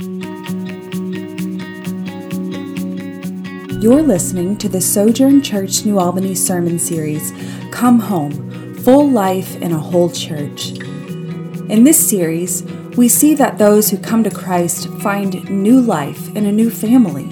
[0.00, 0.12] You're
[4.00, 7.32] listening to the Sojourn Church New Albany sermon series,
[7.72, 10.70] Come Home Full Life in a Whole Church.
[10.70, 12.62] In this series,
[12.96, 17.26] we see that those who come to Christ find new life in a new family.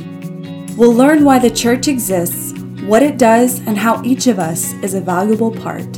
[0.77, 2.53] We'll learn why the church exists,
[2.83, 5.96] what it does, and how each of us is a valuable part.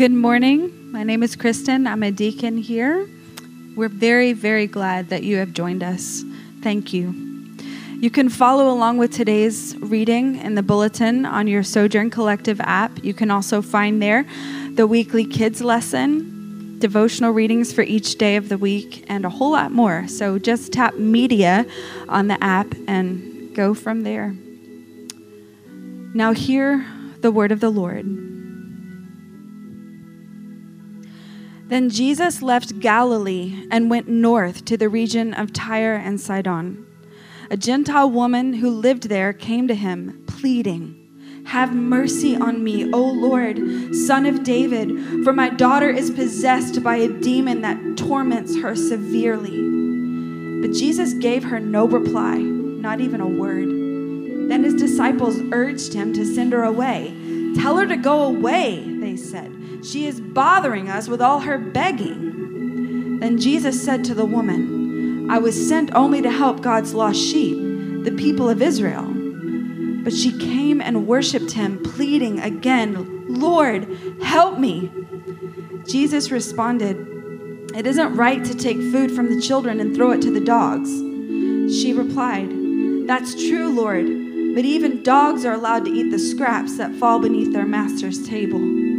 [0.00, 0.90] Good morning.
[0.90, 1.86] My name is Kristen.
[1.86, 3.06] I'm a deacon here.
[3.76, 6.24] We're very, very glad that you have joined us.
[6.62, 7.14] Thank you.
[8.00, 13.04] You can follow along with today's reading in the bulletin on your Sojourn Collective app.
[13.04, 14.24] You can also find there
[14.70, 19.52] the weekly kids lesson, devotional readings for each day of the week, and a whole
[19.52, 20.08] lot more.
[20.08, 21.66] So just tap media
[22.08, 24.34] on the app and go from there.
[26.14, 26.86] Now, hear
[27.20, 28.39] the word of the Lord.
[31.70, 36.84] Then Jesus left Galilee and went north to the region of Tyre and Sidon.
[37.48, 43.00] A Gentile woman who lived there came to him, pleading, Have mercy on me, O
[43.00, 48.74] Lord, son of David, for my daughter is possessed by a demon that torments her
[48.74, 49.60] severely.
[50.60, 53.68] But Jesus gave her no reply, not even a word.
[54.50, 57.14] Then his disciples urged him to send her away.
[57.54, 59.59] Tell her to go away, they said.
[59.82, 63.18] She is bothering us with all her begging.
[63.20, 67.56] Then Jesus said to the woman, I was sent only to help God's lost sheep,
[68.04, 69.06] the people of Israel.
[70.02, 73.86] But she came and worshiped him, pleading again, Lord,
[74.22, 74.90] help me.
[75.86, 76.96] Jesus responded,
[77.76, 80.90] It isn't right to take food from the children and throw it to the dogs.
[81.72, 82.50] She replied,
[83.06, 84.06] That's true, Lord,
[84.54, 88.89] but even dogs are allowed to eat the scraps that fall beneath their master's table.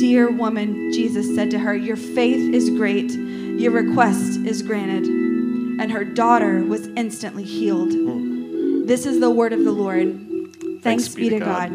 [0.00, 5.04] Dear woman, Jesus said to her, Your faith is great, your request is granted.
[5.04, 7.90] And her daughter was instantly healed.
[8.88, 10.18] This is the word of the Lord.
[10.80, 11.70] Thanks, Thanks be to God.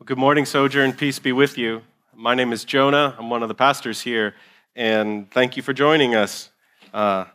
[0.00, 0.92] Well, good morning, Sojourn.
[0.94, 1.82] Peace be with you.
[2.12, 3.14] My name is Jonah.
[3.16, 4.34] I'm one of the pastors here,
[4.74, 6.50] and thank you for joining us.
[6.92, 7.26] Uh,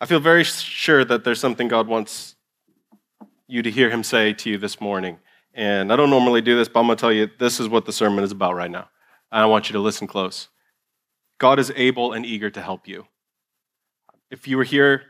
[0.00, 2.36] I feel very sure that there's something God wants
[3.48, 5.18] you to hear Him say to you this morning.
[5.56, 7.86] And I don't normally do this, but I'm going to tell you this is what
[7.86, 8.90] the sermon is about right now.
[9.32, 10.48] And I want you to listen close.
[11.38, 13.06] God is able and eager to help you.
[14.30, 15.02] If you were here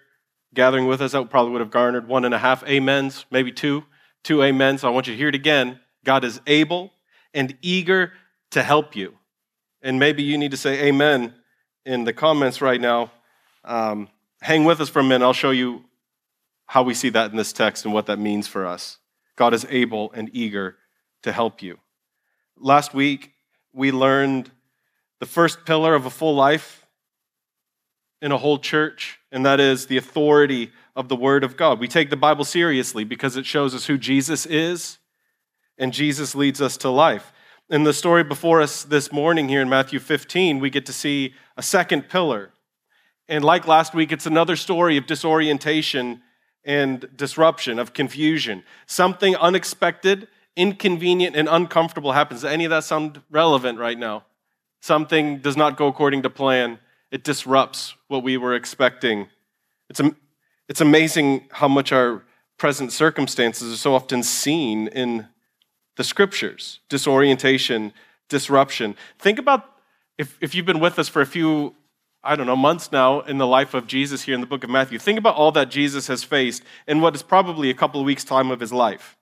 [0.55, 3.85] gathering with us, that probably would have garnered one and a half amens, maybe two,
[4.23, 4.83] two amens.
[4.83, 5.81] So I want you to hear it again.
[6.05, 6.93] God is able
[7.35, 8.13] and eager
[8.53, 9.15] to help you.
[9.83, 11.35] And maybe you need to say amen
[11.85, 13.11] in the comments right now.
[13.65, 14.09] Um,
[14.41, 15.25] hang with us for a minute.
[15.25, 15.85] I'll show you
[16.67, 18.99] how we see that in this text and what that means for us.
[19.37, 20.77] God is able and eager
[21.23, 21.79] to help you.
[22.59, 23.33] Last week,
[23.73, 24.51] we learned
[25.21, 26.87] the first pillar of a full life
[28.23, 31.79] in a whole church, and that is the authority of the Word of God.
[31.79, 34.99] We take the Bible seriously because it shows us who Jesus is,
[35.77, 37.33] and Jesus leads us to life.
[37.69, 41.35] In the story before us this morning here in Matthew 15, we get to see
[41.57, 42.53] a second pillar.
[43.29, 46.23] And like last week, it's another story of disorientation
[46.67, 48.65] and disruption, of confusion.
[48.87, 52.43] Something unexpected, inconvenient, and uncomfortable happens.
[52.43, 54.25] Does any of that sound relevant right now?
[54.81, 56.81] Something does not go according to plan.
[57.11, 59.29] It disrupts what we were expecting.
[59.89, 60.01] It's,
[60.69, 62.25] it's amazing how much our
[62.59, 65.29] present circumstances are so often seen in
[65.97, 67.93] the scriptures disorientation,
[68.29, 68.97] disruption.
[69.19, 69.71] Think about
[70.19, 71.75] if, if you've been with us for a few
[72.27, 74.71] I don't know, months now in the life of Jesus here in the book of
[74.71, 74.99] Matthew.
[74.99, 78.25] Think about all that Jesus has faced in what is probably a couple of weeks'
[78.25, 79.17] time of his life.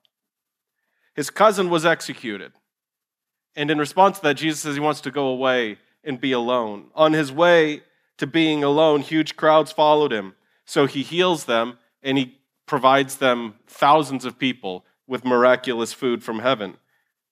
[1.15, 2.53] His cousin was executed.
[3.55, 6.87] And in response to that, Jesus says he wants to go away and be alone.
[6.95, 7.83] On his way
[8.19, 10.35] to being alone, huge crowds followed him.
[10.65, 16.39] So he heals them and he provides them thousands of people with miraculous food from
[16.39, 16.79] heaven.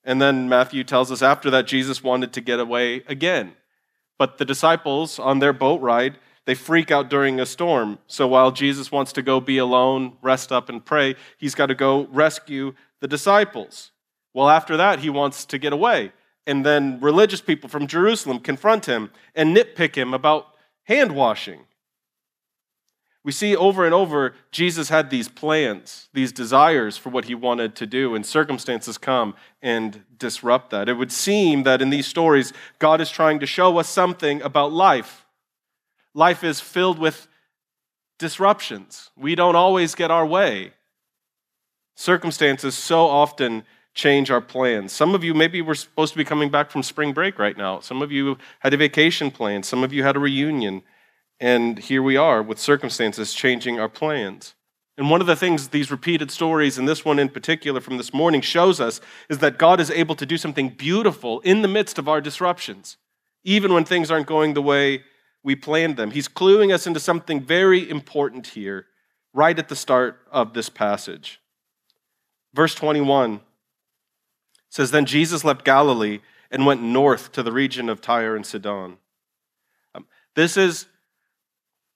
[0.04, 3.54] And then Matthew tells us after that, Jesus wanted to get away again.
[4.22, 7.98] But the disciples on their boat ride, they freak out during a storm.
[8.06, 11.74] So while Jesus wants to go be alone, rest up, and pray, he's got to
[11.74, 13.90] go rescue the disciples.
[14.32, 16.12] Well, after that, he wants to get away.
[16.46, 20.54] And then religious people from Jerusalem confront him and nitpick him about
[20.84, 21.64] hand washing.
[23.24, 27.76] We see over and over Jesus had these plans, these desires for what he wanted
[27.76, 30.88] to do, and circumstances come and disrupt that.
[30.88, 34.72] It would seem that in these stories, God is trying to show us something about
[34.72, 35.24] life.
[36.14, 37.28] Life is filled with
[38.18, 39.10] disruptions.
[39.16, 40.72] We don't always get our way.
[41.94, 43.64] Circumstances so often
[43.94, 44.92] change our plans.
[44.92, 47.80] Some of you, maybe we're supposed to be coming back from spring break right now.
[47.80, 49.62] Some of you had a vacation plan.
[49.62, 50.82] Some of you had a reunion.
[51.42, 54.54] And here we are with circumstances changing our plans.
[54.96, 58.14] And one of the things these repeated stories, and this one in particular from this
[58.14, 61.98] morning, shows us is that God is able to do something beautiful in the midst
[61.98, 62.96] of our disruptions,
[63.42, 65.02] even when things aren't going the way
[65.42, 66.12] we planned them.
[66.12, 68.86] He's cluing us into something very important here,
[69.34, 71.40] right at the start of this passage.
[72.54, 73.40] Verse 21
[74.68, 76.20] says Then Jesus left Galilee
[76.52, 78.98] and went north to the region of Tyre and Sidon.
[79.92, 80.06] Um,
[80.36, 80.86] this is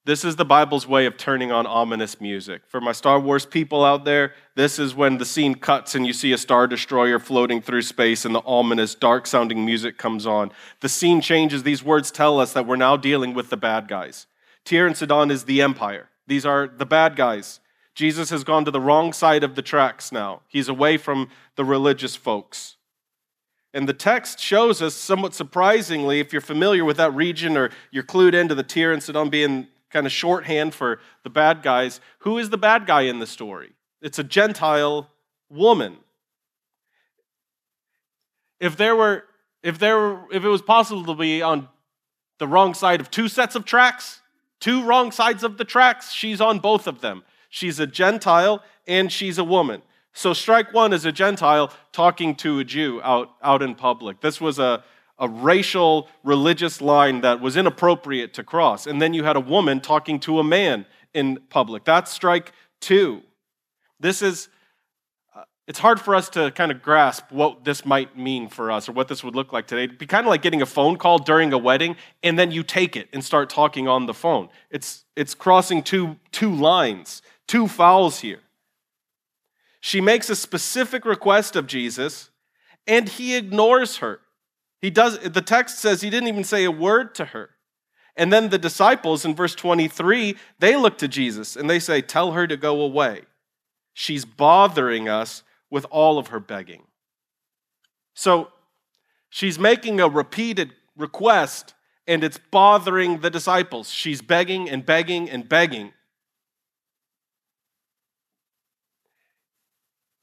[0.07, 2.63] this is the Bible's way of turning on ominous music.
[2.69, 6.13] For my Star Wars people out there, this is when the scene cuts and you
[6.13, 10.53] see a Star Destroyer floating through space and the ominous, dark sounding music comes on.
[10.81, 11.65] The scene changes.
[11.65, 14.29] These words tell us that we're now dealing with the bad guys.
[14.65, 17.61] Tyre and Sidon is the empire, these are the bad guys.
[17.95, 20.43] Jesus has gone to the wrong side of the tracks now.
[20.47, 22.77] He's away from the religious folks.
[23.73, 28.05] And the text shows us, somewhat surprisingly, if you're familiar with that region or you're
[28.05, 32.01] clued into the Tyre and Sidon being kind of shorthand for the bad guys.
[32.21, 33.73] Who is the bad guy in the story?
[34.01, 35.11] It's a Gentile
[35.49, 35.97] woman.
[38.61, 39.25] If there were,
[39.63, 41.69] if there were, if it was possible to be on
[42.39, 44.21] the wrong side of two sets of tracks,
[44.61, 47.23] two wrong sides of the tracks, she's on both of them.
[47.49, 49.83] She's a Gentile and she's a woman.
[50.13, 54.21] So strike one is a Gentile talking to a Jew out, out in public.
[54.21, 54.83] This was a,
[55.19, 58.87] a racial, religious line that was inappropriate to cross.
[58.87, 61.85] And then you had a woman talking to a man in public.
[61.85, 63.23] That's strike two.
[63.99, 64.49] This is,
[65.35, 68.89] uh, it's hard for us to kind of grasp what this might mean for us
[68.89, 69.85] or what this would look like today.
[69.85, 72.63] It'd be kind of like getting a phone call during a wedding and then you
[72.63, 74.51] take it and start talking on the phone.
[74.71, 78.41] It's, it's crossing two, two lines, two fouls here.
[79.81, 82.29] She makes a specific request of Jesus
[82.87, 84.21] and he ignores her.
[84.87, 87.51] He does the text says he didn't even say a word to her.
[88.15, 92.31] And then the disciples in verse 23, they look to Jesus and they say, "Tell
[92.31, 93.23] her to go away.
[93.95, 96.87] She's bothering us with all of her begging."
[98.15, 98.53] So,
[99.29, 101.75] she's making a repeated request
[102.07, 103.91] and it's bothering the disciples.
[103.91, 105.95] She's begging and begging and begging.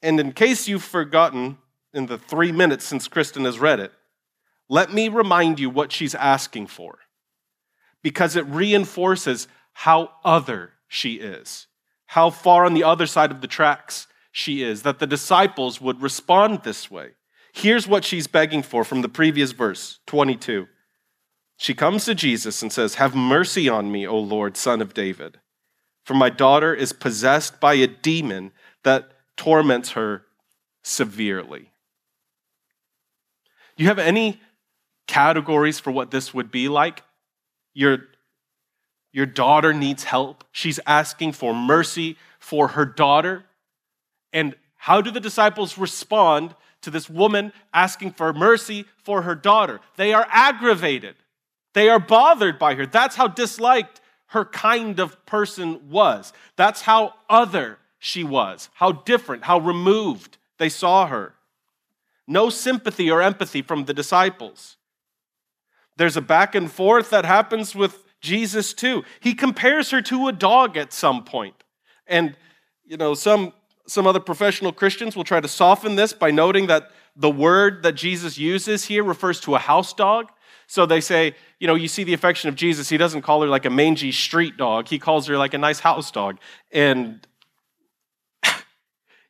[0.00, 1.58] And in case you've forgotten
[1.92, 3.92] in the three minutes since Kristen has read it,
[4.68, 6.98] let me remind you what she's asking for
[8.02, 11.66] because it reinforces how other she is,
[12.06, 16.02] how far on the other side of the tracks she is, that the disciples would
[16.02, 17.10] respond this way.
[17.52, 20.66] Here's what she's begging for from the previous verse 22.
[21.56, 25.38] She comes to Jesus and says, Have mercy on me, O Lord, son of David,
[26.04, 28.52] for my daughter is possessed by a demon
[28.82, 30.24] that torments her
[30.82, 31.70] severely.
[33.76, 34.40] Do you have any
[35.06, 37.02] categories for what this would be like.
[37.74, 37.98] Your,
[39.12, 40.44] your daughter needs help.
[40.52, 43.44] She's asking for mercy for her daughter.
[44.32, 49.80] And how do the disciples respond to this woman asking for mercy for her daughter?
[49.96, 51.16] They are aggravated,
[51.72, 52.86] they are bothered by her.
[52.86, 56.32] That's how disliked her kind of person was.
[56.56, 61.34] That's how other she was, how different, how removed they saw her.
[62.26, 64.76] No sympathy or empathy from the disciples.
[65.96, 69.04] There's a back and forth that happens with Jesus too.
[69.20, 71.54] He compares her to a dog at some point.
[72.06, 72.36] And
[72.84, 73.52] you know, some
[73.86, 77.92] some other professional Christians will try to soften this by noting that the word that
[77.92, 80.30] Jesus uses here refers to a house dog.
[80.66, 83.48] So they say, you know, you see the affection of Jesus, he doesn't call her
[83.48, 86.38] like a mangy street dog, he calls her like a nice house dog.
[86.72, 87.26] And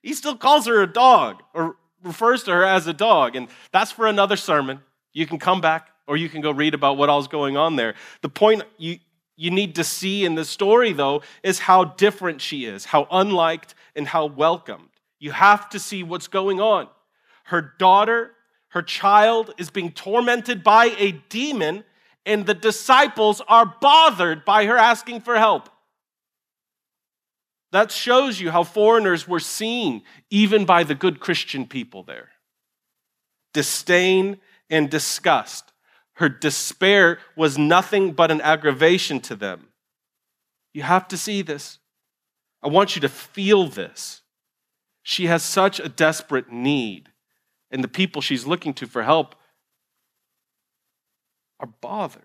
[0.02, 3.34] he still calls her a dog or refers to her as a dog.
[3.34, 4.80] And that's for another sermon.
[5.12, 7.94] You can come back or you can go read about what all's going on there.
[8.20, 8.98] The point you,
[9.36, 13.74] you need to see in the story, though, is how different she is, how unliked
[13.96, 14.88] and how welcomed.
[15.18, 16.88] You have to see what's going on.
[17.44, 18.32] Her daughter,
[18.68, 21.84] her child, is being tormented by a demon,
[22.26, 25.68] and the disciples are bothered by her asking for help.
[27.72, 32.28] That shows you how foreigners were seen, even by the good Christian people there.
[33.52, 34.38] Disdain
[34.70, 35.73] and disgust
[36.14, 39.68] her despair was nothing but an aggravation to them.
[40.72, 41.78] You have to see this.
[42.62, 44.22] I want you to feel this.
[45.02, 47.10] She has such a desperate need,
[47.70, 49.34] and the people she's looking to for help
[51.60, 52.22] are bothered.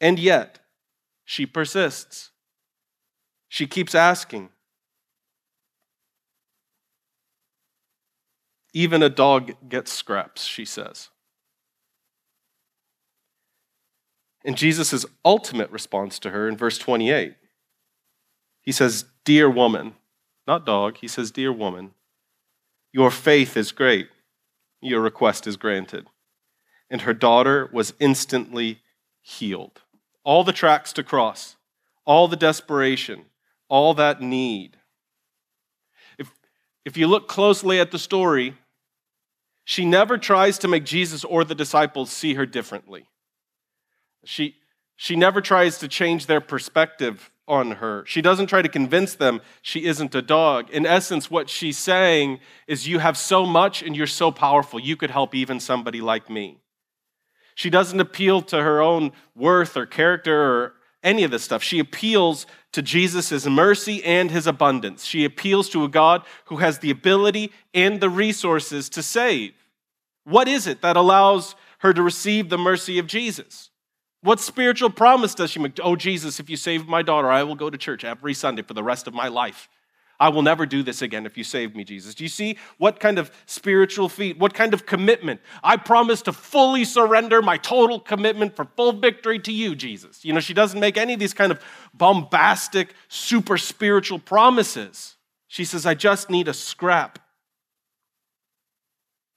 [0.00, 0.58] And yet,
[1.24, 2.30] she persists.
[3.48, 4.48] She keeps asking.
[8.72, 11.10] Even a dog gets scraps, she says.
[14.44, 17.34] And Jesus' ultimate response to her in verse 28,
[18.60, 19.94] he says, Dear woman,
[20.46, 21.92] not dog, he says, Dear woman,
[22.92, 24.08] your faith is great.
[24.80, 26.08] Your request is granted.
[26.90, 28.80] And her daughter was instantly
[29.20, 29.80] healed.
[30.24, 31.56] All the tracks to cross,
[32.04, 33.26] all the desperation,
[33.68, 34.76] all that need.
[36.18, 36.32] If,
[36.84, 38.56] if you look closely at the story,
[39.64, 43.06] she never tries to make Jesus or the disciples see her differently.
[44.24, 44.56] She,
[44.96, 48.04] she never tries to change their perspective on her.
[48.06, 50.70] She doesn't try to convince them she isn't a dog.
[50.70, 54.96] In essence, what she's saying is, You have so much and you're so powerful, you
[54.96, 56.58] could help even somebody like me.
[57.54, 61.62] She doesn't appeal to her own worth or character or any of this stuff.
[61.62, 65.04] She appeals to Jesus' mercy and his abundance.
[65.04, 69.52] She appeals to a God who has the ability and the resources to save.
[70.24, 73.70] What is it that allows her to receive the mercy of Jesus?
[74.22, 75.78] What spiritual promise does she make?
[75.82, 78.72] Oh, Jesus, if you save my daughter, I will go to church every Sunday for
[78.72, 79.68] the rest of my life.
[80.20, 82.14] I will never do this again if you save me, Jesus.
[82.14, 85.40] Do you see what kind of spiritual feat, what kind of commitment?
[85.64, 90.24] I promise to fully surrender my total commitment for full victory to you, Jesus.
[90.24, 91.60] You know, she doesn't make any of these kind of
[91.92, 95.16] bombastic, super spiritual promises.
[95.48, 97.18] She says, I just need a scrap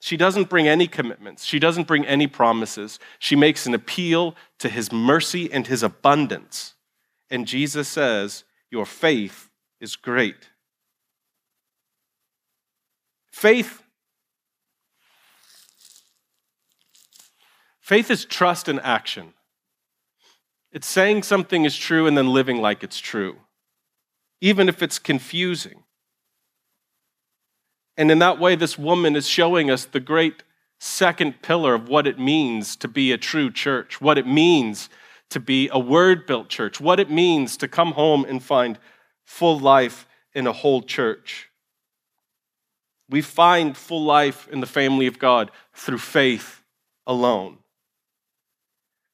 [0.06, 1.44] she doesn't bring any commitments.
[1.46, 3.00] She doesn't bring any promises.
[3.18, 6.76] She makes an appeal to his mercy and his abundance.
[7.32, 9.50] And Jesus says, Your faith
[9.82, 10.52] is great.
[13.32, 13.82] Faith
[17.82, 19.34] Faith is trust in action.
[20.72, 23.38] It's saying something is true and then living like it's true,
[24.40, 25.85] even if it's confusing.
[27.98, 30.44] And in that way, this woman is showing us the great
[30.80, 34.90] second pillar of what it means to be a true church, what it means
[35.30, 38.78] to be a word built church, what it means to come home and find
[39.24, 41.50] full life in a whole church.
[43.10, 46.64] We find full life in the family of God through faith
[47.08, 47.58] alone.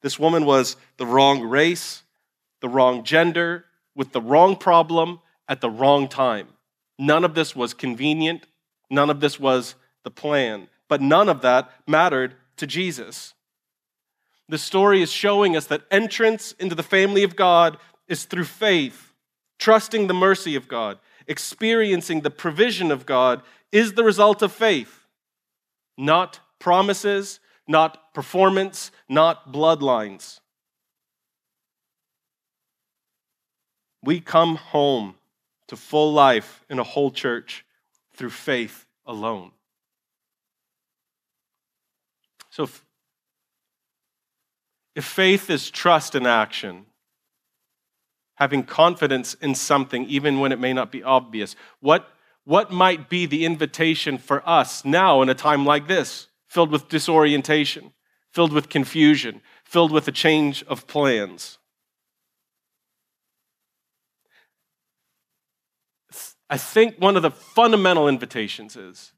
[0.02, 2.04] This woman was the wrong race,
[2.62, 6.48] the wrong gender, with the wrong problem at the wrong time.
[6.98, 8.48] None of this was convenient.
[8.92, 13.34] None of this was the plan, but none of that mattered to Jesus.
[14.50, 17.78] The story is showing us that entrance into the family of God
[18.10, 19.14] is through faith,
[19.58, 25.08] trusting the mercy of God, experiencing the provision of God is the result of faith,
[25.98, 30.42] not promises, not performance, not bloodlines.
[34.04, 35.16] We come home
[35.68, 37.64] to full life in a whole church
[38.22, 39.50] through faith alone.
[42.52, 42.86] So, if,
[44.94, 46.86] if faith is trust in action,
[48.36, 52.10] having confidence in something even when it may not be obvious, what,
[52.44, 56.90] what might be the invitation for us now in a time like this, filled with
[56.90, 57.92] disorientation,
[58.30, 61.58] filled with confusion, filled with a change of plans?
[66.52, 69.14] I think one of the fundamental invitations is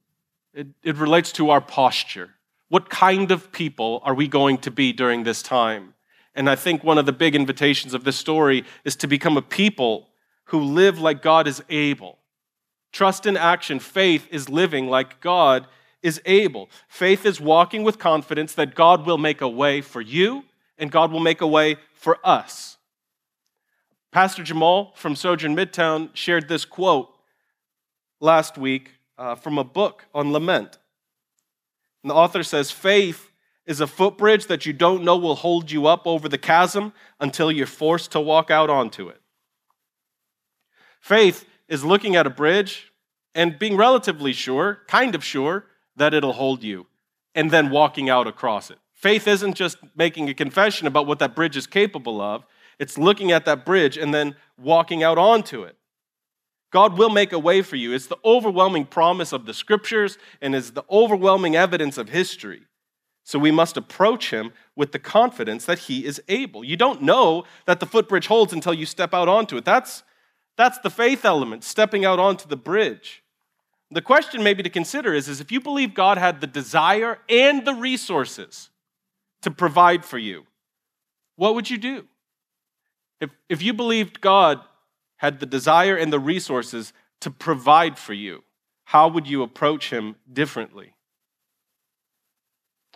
[0.54, 2.30] it, it relates to our posture.
[2.70, 5.96] What kind of people are we going to be during this time?
[6.36, 9.42] And I think one of the big invitations of this story is to become a
[9.42, 10.10] people
[10.46, 12.20] who live like God is able.
[12.92, 13.80] Trust in action.
[13.80, 15.66] Faith is living like God
[16.04, 16.70] is able.
[16.88, 20.44] Faith is walking with confidence that God will make a way for you
[20.78, 22.78] and God will make a way for us.
[24.12, 27.10] Pastor Jamal from Sojourn Midtown shared this quote
[28.24, 30.78] last week uh, from a book on lament.
[32.02, 33.30] And the author says, Faith
[33.66, 37.52] is a footbridge that you don't know will hold you up over the chasm until
[37.52, 39.22] you're forced to walk out onto it.
[41.00, 42.92] Faith is looking at a bridge
[43.36, 45.66] and being relatively sure, kind of sure,
[45.96, 46.88] that it'll hold you,
[47.36, 48.78] and then walking out across it.
[48.94, 52.46] Faith isn't just making a confession about what that bridge is capable of,
[52.80, 55.78] it's looking at that bridge and then walking out onto it.
[56.74, 57.94] God will make a way for you.
[57.94, 62.64] It's the overwhelming promise of the scriptures and is the overwhelming evidence of history.
[63.24, 66.64] So we must approach him with the confidence that he is able.
[66.64, 69.66] You don't know that the footbridge holds until you step out onto it.
[69.66, 70.02] That's,
[70.58, 73.24] that's the faith element, stepping out onto the bridge.
[73.92, 77.64] The question maybe to consider is, is if you believe God had the desire and
[77.64, 78.72] the resources
[79.44, 80.48] to provide for you,
[81.36, 82.06] what would you do?
[83.22, 84.60] If, if you believed God
[85.24, 88.44] had the desire and the resources to provide for you,
[88.84, 90.96] how would you approach him differently?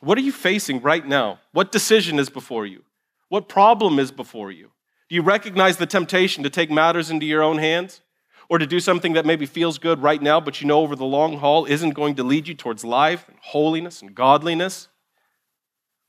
[0.02, 1.40] What are you facing right now?
[1.54, 2.84] What decision is before you?
[3.30, 4.72] What problem is before you?
[5.08, 8.02] Do you recognize the temptation to take matters into your own hands?
[8.50, 11.06] Or to do something that maybe feels good right now, but you know over the
[11.06, 14.90] long haul isn't going to lead you towards life and holiness and godliness?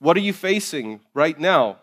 [0.00, 1.78] What are you facing right now?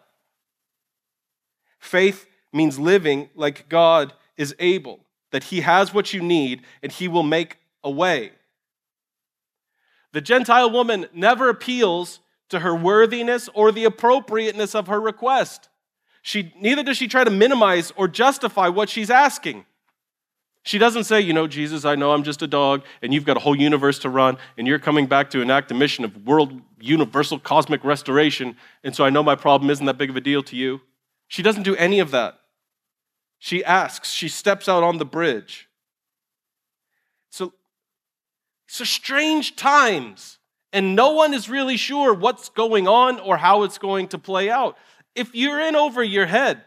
[1.80, 5.00] Faith means living like God is able,
[5.32, 8.32] that He has what you need and He will make a way.
[10.12, 15.70] The Gentile woman never appeals to her worthiness or the appropriateness of her request.
[16.22, 19.66] She, neither does she try to minimize or justify what she's asking.
[20.64, 23.38] She doesn't say, you know, Jesus, I know I'm just a dog, and you've got
[23.38, 26.60] a whole universe to run, and you're coming back to enact a mission of world
[26.80, 30.42] universal cosmic restoration, and so I know my problem isn't that big of a deal
[30.44, 30.82] to you.
[31.28, 32.40] She doesn't do any of that.
[33.46, 35.70] She asks, she steps out on the bridge.
[37.30, 37.54] So,
[38.66, 40.40] so strange times,
[40.74, 44.50] and no one is really sure what's going on or how it's going to play
[44.50, 44.80] out.
[45.14, 46.64] If you're in over your head,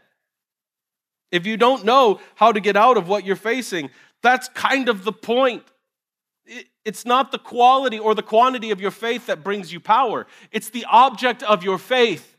[1.32, 3.90] if you don't know how to get out of what you're facing,
[4.22, 5.64] that's kind of the point.
[6.84, 10.70] It's not the quality or the quantity of your faith that brings you power, it's
[10.70, 12.37] the object of your faith.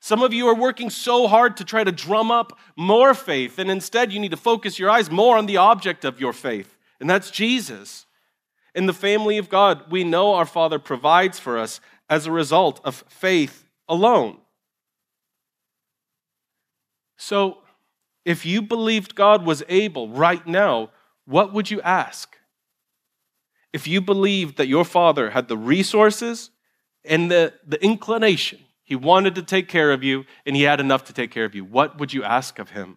[0.00, 3.70] Some of you are working so hard to try to drum up more faith, and
[3.70, 7.10] instead you need to focus your eyes more on the object of your faith, and
[7.10, 8.06] that's Jesus.
[8.74, 12.80] In the family of God, we know our Father provides for us as a result
[12.84, 14.38] of faith alone.
[17.16, 17.58] So,
[18.24, 20.90] if you believed God was able right now,
[21.24, 22.36] what would you ask?
[23.72, 26.50] If you believed that your father had the resources
[27.04, 31.04] and the, the inclination, he wanted to take care of you and he had enough
[31.04, 32.96] to take care of you, what would you ask of him?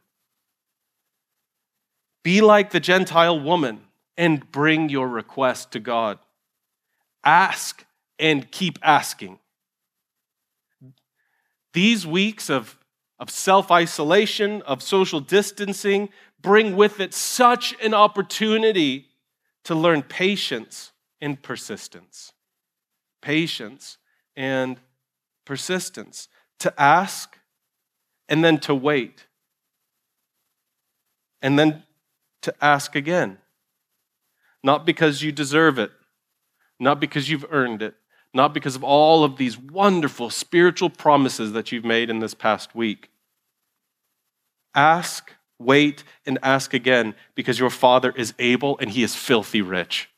[2.23, 3.81] Be like the Gentile woman
[4.15, 6.17] and bring your request to God.
[7.25, 7.83] Ask
[8.17, 9.39] and keep asking.
[11.73, 12.77] These weeks of
[13.19, 16.07] of self isolation, of social distancing,
[16.41, 19.07] bring with it such an opportunity
[19.65, 22.31] to learn patience and persistence.
[23.21, 23.97] Patience
[24.37, 24.79] and
[25.45, 26.27] persistence.
[26.59, 27.37] To ask
[28.29, 29.27] and then to wait.
[31.41, 31.83] And then
[32.43, 33.37] to ask again.
[34.63, 35.91] Not because you deserve it,
[36.79, 37.95] not because you've earned it,
[38.33, 42.75] not because of all of these wonderful spiritual promises that you've made in this past
[42.75, 43.09] week,
[44.73, 50.09] Ask, wait, and ask again because your Father is able and He is filthy rich.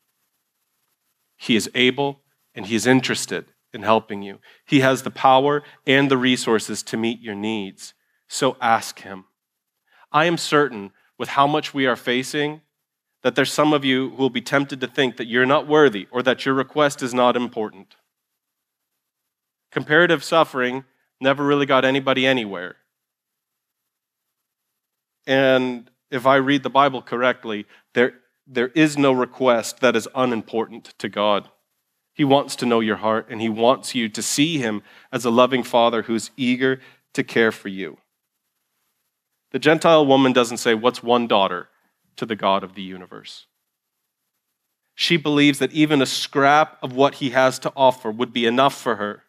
[1.38, 2.22] He is able
[2.54, 4.40] and He is interested in helping you.
[4.66, 7.94] He has the power and the resources to meet your needs.
[8.28, 9.26] So ask Him.
[10.12, 12.62] I am certain with how much we are facing
[13.24, 16.08] that there's some of you who will be tempted to think that you're not worthy
[16.12, 17.96] or that your request is not important.
[19.72, 20.84] Comparative suffering
[21.20, 22.76] never really got anybody anywhere.
[25.26, 28.14] And if I read the Bible correctly, there,
[28.46, 31.50] there is no request that is unimportant to God.
[32.14, 35.30] He wants to know your heart, and He wants you to see Him as a
[35.30, 36.80] loving Father who's eager
[37.14, 37.98] to care for you.
[39.52, 41.70] The Gentile woman doesn't say, What's one daughter
[42.16, 43.48] to the God of the universe?
[44.96, 48.80] She believes that even a scrap of what He has to offer would be enough
[48.80, 49.24] for her.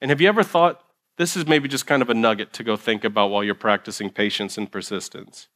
[0.00, 0.82] And have you ever thought
[1.18, 4.08] this is maybe just kind of a nugget to go think about while you're practicing
[4.08, 5.48] patience and persistence.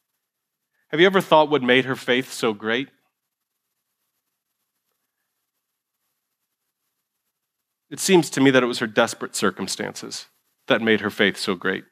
[0.88, 2.88] Have you ever thought what made her faith so great?
[7.92, 10.26] It seems to me that it was her desperate circumstances
[10.66, 11.84] that made her faith so great.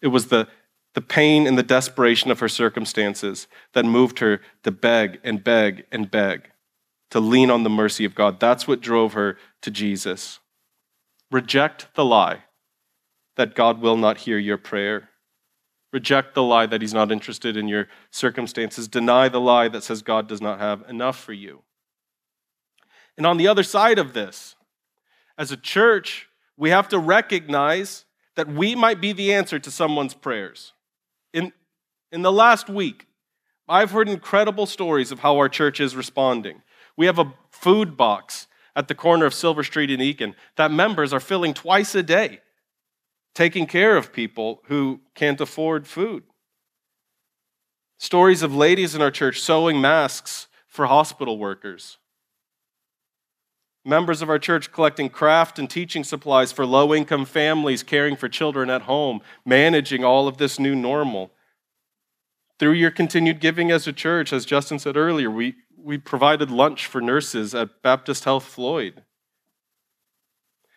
[0.00, 0.48] It was the,
[0.94, 5.84] the pain and the desperation of her circumstances that moved her to beg and beg
[5.92, 6.48] and beg,
[7.10, 8.40] to lean on the mercy of God.
[8.40, 10.40] That's what drove her to Jesus.
[11.30, 12.44] Reject the lie
[13.36, 15.10] that God will not hear your prayer.
[15.92, 18.88] Reject the lie that He's not interested in your circumstances.
[18.88, 21.64] Deny the lie that says God does not have enough for you.
[23.18, 24.56] And on the other side of this,
[25.38, 28.04] as a church, we have to recognize
[28.36, 30.72] that we might be the answer to someone's prayers.
[31.32, 31.52] In,
[32.10, 33.06] in the last week,
[33.68, 36.62] I've heard incredible stories of how our church is responding.
[36.96, 41.12] We have a food box at the corner of Silver Street in Ekin that members
[41.12, 42.40] are filling twice a day
[43.34, 46.22] taking care of people who can't afford food.
[47.98, 51.98] Stories of ladies in our church sewing masks for hospital workers.
[53.84, 58.28] Members of our church collecting craft and teaching supplies for low income families caring for
[58.28, 61.32] children at home, managing all of this new normal.
[62.62, 66.86] through your continued giving as a church, as Justin said earlier, we, we provided lunch
[66.86, 69.02] for nurses at Baptist Health Floyd.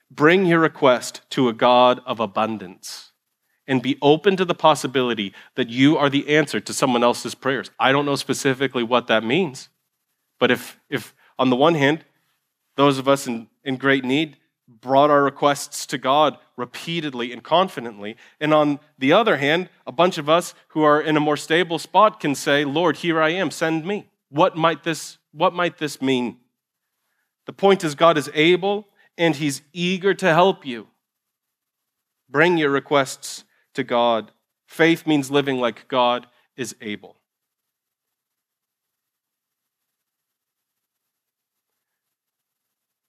[0.09, 3.11] Bring your request to a God of abundance
[3.67, 7.69] and be open to the possibility that you are the answer to someone else's prayers.
[7.79, 9.69] I don't know specifically what that means,
[10.39, 12.03] but if, if on the one hand,
[12.75, 18.15] those of us in, in great need brought our requests to God repeatedly and confidently,
[18.39, 21.77] and on the other hand, a bunch of us who are in a more stable
[21.77, 24.09] spot can say, Lord, here I am, send me.
[24.29, 26.37] What might this, what might this mean?
[27.45, 30.87] The point is, God is able and He's eager to help you.
[32.29, 33.43] Bring your requests
[33.75, 34.31] to God.
[34.65, 37.17] Faith means living like God is able.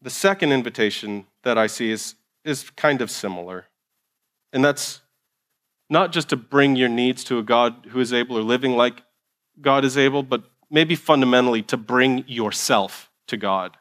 [0.07, 2.15] The second invitation that I see is,
[2.45, 3.67] is kind of similar,
[4.53, 5.01] and that's
[5.91, 9.03] not just to bring your needs to a God who is able or living like
[9.61, 13.79] God is able, but maybe fundamentally to bring yourself to God.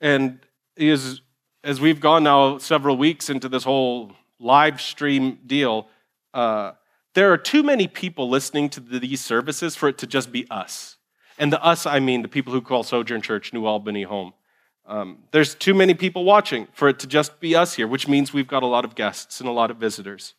[0.00, 0.40] And
[0.76, 1.20] as,
[1.62, 5.86] as we've gone now several weeks into this whole live stream deal,
[6.34, 6.72] uh,
[7.14, 10.96] there are too many people listening to these services for it to just be us.
[11.38, 14.32] And the us, I mean the people who call Sojourn Church New Albany home.
[14.88, 18.32] Um, there's too many people watching for it to just be us here, which means
[18.32, 20.32] we've got a lot of guests and a lot of visitors.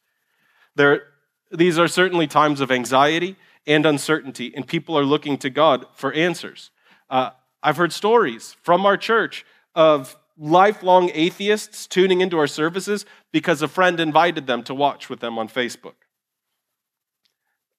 [0.76, 1.04] There,
[1.52, 3.36] these are certainly times of anxiety
[3.68, 6.72] and uncertainty, and people are looking to God for answers.
[7.12, 7.30] Uh,
[7.62, 13.68] I've heard stories from our church of lifelong atheists tuning into our services because a
[13.68, 15.94] friend invited them to watch with them on Facebook.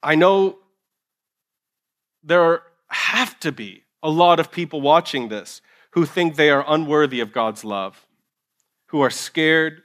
[0.02, 0.59] I know
[2.22, 7.20] there have to be a lot of people watching this who think they are unworthy
[7.20, 8.07] of God's love,
[8.87, 9.83] who are scared,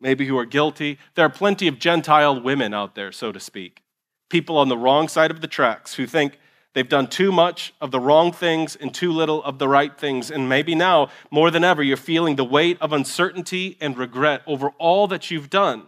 [0.00, 0.98] maybe who are guilty.
[1.14, 3.82] There are plenty of Gentile women out there, so to speak,
[4.28, 6.38] people on the wrong side of the tracks who think
[6.72, 10.30] They've done too much of the wrong things and too little of the right things.
[10.30, 14.70] And maybe now, more than ever, you're feeling the weight of uncertainty and regret over
[14.78, 15.86] all that you've done.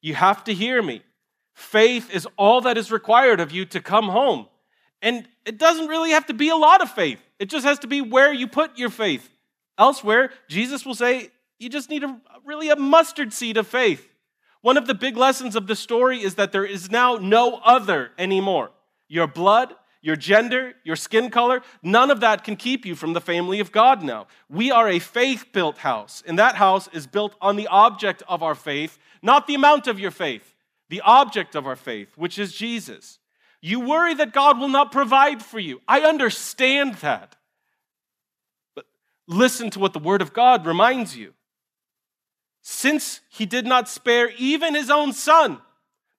[0.00, 1.02] You have to hear me.
[1.52, 4.46] Faith is all that is required of you to come home.
[5.02, 7.86] And it doesn't really have to be a lot of faith, it just has to
[7.86, 9.28] be where you put your faith.
[9.78, 14.08] Elsewhere, Jesus will say, you just need a, really a mustard seed of faith.
[14.60, 18.10] One of the big lessons of the story is that there is now no other
[18.18, 18.70] anymore.
[19.08, 23.20] Your blood, your gender, your skin color, none of that can keep you from the
[23.20, 24.26] family of God now.
[24.48, 28.42] We are a faith built house, and that house is built on the object of
[28.42, 30.54] our faith, not the amount of your faith,
[30.88, 33.17] the object of our faith, which is Jesus.
[33.60, 35.80] You worry that God will not provide for you.
[35.88, 37.36] I understand that.
[38.74, 38.86] But
[39.26, 41.34] listen to what the Word of God reminds you.
[42.62, 45.58] Since He did not spare even His own Son,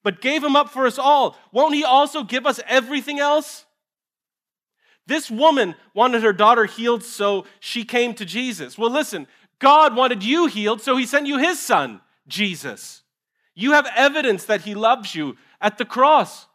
[0.04, 3.66] but gave Him up for us all, won't He also give us everything else?
[5.10, 8.78] This woman wanted her daughter healed, so she came to Jesus.
[8.78, 9.26] Well, listen,
[9.58, 13.02] God wanted you healed, so he sent you his son, Jesus.
[13.56, 16.46] You have evidence that he loves you at the cross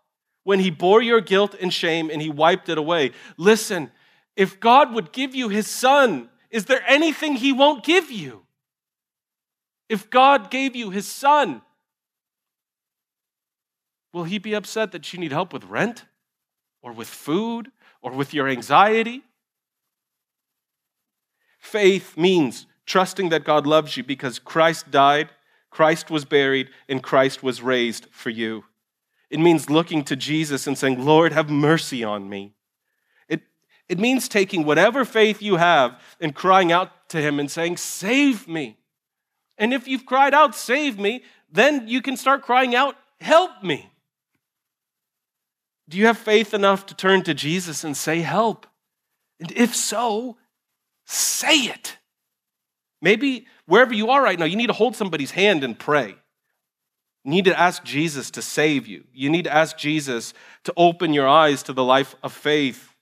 [0.44, 3.10] when he bore your guilt and shame and he wiped it away.
[3.36, 3.90] Listen,
[4.36, 8.42] if God would give you his son, is there anything he won't give you?
[9.88, 11.62] If God gave you his son,
[14.12, 16.04] will he be upset that you need help with rent
[16.84, 19.22] or with food or with your anxiety.
[21.58, 25.30] Faith means trusting that God loves you because Christ died,
[25.70, 28.64] Christ was buried, and Christ was raised for you.
[29.34, 32.54] It means looking to Jesus and saying, Lord, have mercy on me.
[33.28, 33.40] It,
[33.88, 38.46] it means taking whatever faith you have and crying out to Him and saying, Save
[38.46, 38.78] me.
[39.58, 43.90] And if you've cried out, Save me, then you can start crying out, Help me.
[45.88, 48.68] Do you have faith enough to turn to Jesus and say, Help?
[49.40, 50.36] And if so,
[51.06, 51.98] say it.
[53.02, 56.14] Maybe wherever you are right now, you need to hold somebody's hand and pray.
[57.24, 59.04] You need to ask Jesus to save you.
[59.12, 60.34] You need to ask Jesus
[60.64, 62.94] to open your eyes to the life of faith.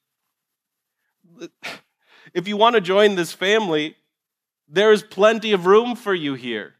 [2.34, 3.94] If you want to join this family,
[4.68, 6.74] there is plenty of room for you here.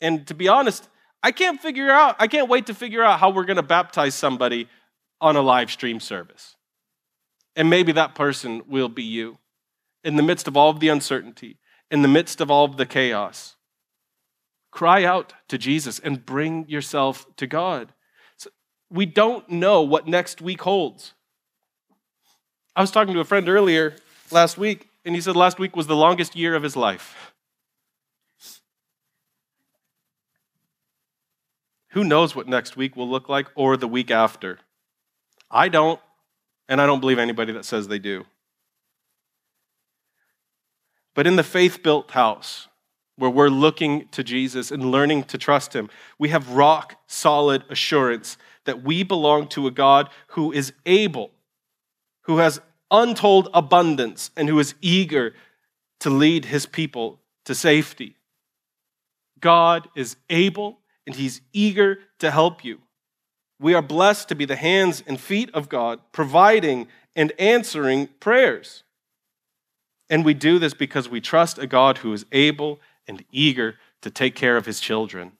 [0.00, 0.88] And to be honest,
[1.22, 4.14] I can't figure out, I can't wait to figure out how we're going to baptize
[4.14, 4.68] somebody
[5.20, 6.56] on a live stream service.
[7.56, 9.38] And maybe that person will be you
[10.02, 11.56] in the midst of all of the uncertainty,
[11.90, 13.53] in the midst of all of the chaos.
[14.74, 17.92] Cry out to Jesus and bring yourself to God.
[18.36, 18.50] So
[18.90, 21.12] we don't know what next week holds.
[22.74, 23.94] I was talking to a friend earlier
[24.32, 27.32] last week, and he said last week was the longest year of his life.
[31.90, 34.58] Who knows what next week will look like or the week after?
[35.48, 36.00] I don't,
[36.68, 38.24] and I don't believe anybody that says they do.
[41.14, 42.66] But in the faith built house,
[43.16, 48.36] where we're looking to Jesus and learning to trust Him, we have rock solid assurance
[48.64, 51.30] that we belong to a God who is able,
[52.22, 55.34] who has untold abundance, and who is eager
[56.00, 58.16] to lead His people to safety.
[59.40, 62.80] God is able and He's eager to help you.
[63.60, 68.82] We are blessed to be the hands and feet of God, providing and answering prayers.
[70.10, 74.10] And we do this because we trust a God who is able and eager to
[74.10, 75.32] take care of his children.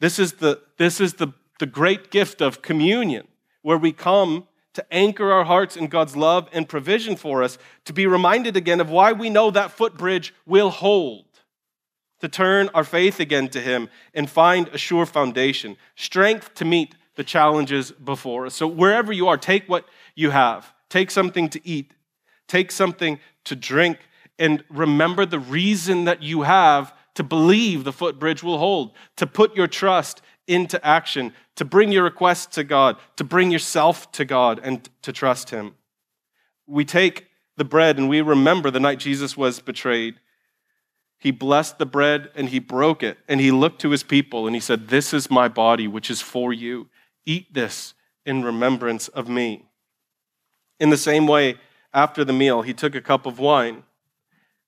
[0.00, 3.26] This is the, this is the, the great gift of communion,
[3.62, 7.92] where we come to anchor our hearts in God's love and provision for us, to
[7.92, 11.24] be reminded again of why we know that footbridge will hold,
[12.20, 16.94] to turn our faith again to Him and find a sure foundation, strength to meet
[17.16, 18.54] the challenges before us.
[18.54, 21.92] So, wherever you are, take what you have, take something to eat,
[22.46, 23.98] take something to drink,
[24.38, 29.56] and remember the reason that you have to believe the footbridge will hold, to put
[29.56, 34.60] your trust into action, to bring your request to God, to bring yourself to God,
[34.62, 35.74] and to trust Him.
[36.66, 40.14] We take the bread and we remember the night Jesus was betrayed.
[41.18, 44.54] He blessed the bread and he broke it, and he looked to his people and
[44.54, 46.88] he said, This is my body, which is for you.
[47.26, 49.64] Eat this in remembrance of me.
[50.78, 51.56] In the same way,
[51.92, 53.82] after the meal, he took a cup of wine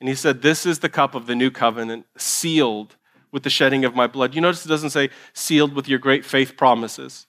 [0.01, 2.97] and he said, This is the cup of the new covenant, sealed
[3.31, 4.35] with the shedding of my blood.
[4.35, 7.27] You notice it doesn't say sealed with your great faith promises,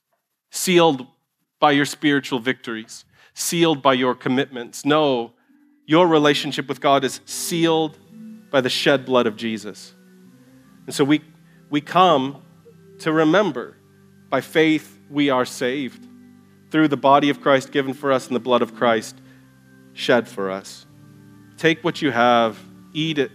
[0.49, 1.05] sealed
[1.59, 4.85] by your spiritual victories, sealed by your commitments.
[4.85, 5.33] No,
[5.85, 7.97] your relationship with God is sealed
[8.49, 9.93] by the shed blood of Jesus.
[10.85, 11.21] And so we,
[11.69, 12.41] we come
[12.99, 13.77] to remember
[14.29, 16.07] by faith we are saved
[16.71, 19.19] through the body of Christ given for us and the blood of Christ
[19.93, 20.85] shed for us.
[21.61, 22.57] Take what you have,
[22.91, 23.31] eat it,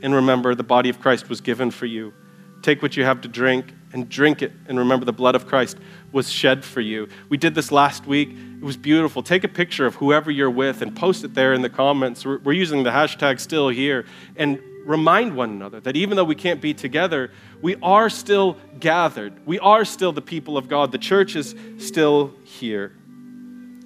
[0.00, 2.14] and remember the body of Christ was given for you.
[2.62, 5.76] Take what you have to drink and drink it, and remember the blood of Christ
[6.10, 7.06] was shed for you.
[7.28, 8.30] We did this last week.
[8.30, 9.22] It was beautiful.
[9.22, 12.24] Take a picture of whoever you're with and post it there in the comments.
[12.24, 14.06] We're, using the hashtag still here.
[14.36, 19.34] And remind one another that even though we can't be together, we are still gathered.
[19.44, 20.92] We are still the people of God.
[20.92, 22.96] The church is still here.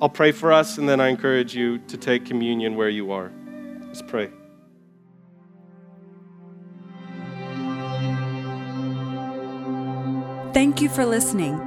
[0.01, 3.33] I'll pray for us, and then I encourage you to take communion where you are.
[3.91, 4.31] Let's pray.
[10.55, 11.59] Thank you for listening.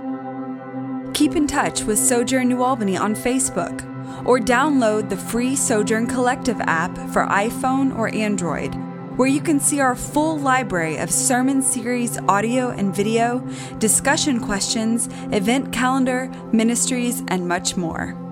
[1.14, 3.84] Keep in touch with Sojourn New Albany on Facebook
[4.26, 8.74] or download the free Sojourn Collective app for iPhone or Android,
[9.18, 13.40] where you can see our full library of sermon series audio and video,
[13.80, 18.23] discussion questions, event calendar, ministries, and much more.